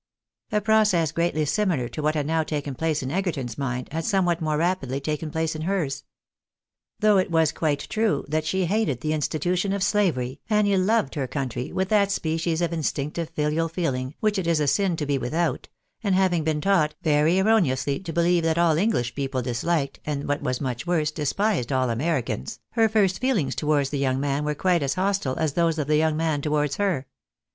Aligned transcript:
A 0.51 0.61
process 0.61 1.11
greatly 1.11 1.45
similar 1.45 1.87
to 1.89 2.01
what 2.01 2.15
had 2.15 2.25
now 2.25 2.41
taken 2.41 2.73
place 2.73 3.03
in 3.03 3.11
Egerton's 3.11 3.55
mind, 3.55 3.87
had 3.91 4.03
somewhat 4.03 4.41
more 4.41 4.57
rapidly 4.57 4.99
taken 4.99 5.29
place 5.29 5.55
in 5.55 5.61
hers. 5.61 6.05
Though 7.01 7.19
it 7.19 7.29
was 7.29 7.51
quite 7.51 7.85
true 7.87 8.25
that 8.27 8.43
she 8.43 8.65
hated 8.65 9.01
the 9.01 9.13
institution 9.13 9.73
of 9.73 9.83
slavery, 9.83 10.39
Annie 10.49 10.75
loved 10.75 11.13
her 11.13 11.27
country 11.27 11.71
with 11.71 11.89
that 11.89 12.09
species 12.11 12.63
of 12.63 12.73
instinctive 12.73 13.29
filial 13.29 13.69
feehng 13.69 14.15
which 14.21 14.39
it 14.39 14.47
is 14.47 14.59
a 14.59 14.65
sin 14.67 14.95
to 14.95 15.05
be 15.05 15.19
without, 15.19 15.69
and 16.03 16.15
having 16.15 16.43
been 16.43 16.61
taught, 16.61 16.95
very 17.03 17.37
erroneously, 17.39 17.99
to 17.99 18.11
believe 18.11 18.41
that 18.41 18.57
all 18.57 18.77
English 18.77 19.13
people 19.13 19.43
disliked, 19.43 19.99
and 20.03 20.27
what 20.27 20.41
was 20.41 20.59
much 20.59 20.87
worse, 20.87 21.11
despised 21.11 21.71
all 21.71 21.91
Americans, 21.91 22.59
her 22.71 22.89
first 22.89 23.21
feehngs 23.21 23.53
towards 23.53 23.91
the 23.91 23.99
young 23.99 24.19
man 24.19 24.43
were 24.45 24.55
quite 24.55 24.81
as 24.81 24.95
hostile 24.95 25.37
as 25.37 25.53
those 25.53 25.77
of 25.77 25.85
the 25.85 25.97
young 25.97 26.17
man 26.17 26.41
towards 26.41 26.77
her. 26.77 27.05